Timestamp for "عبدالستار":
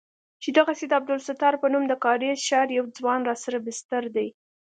0.99-1.53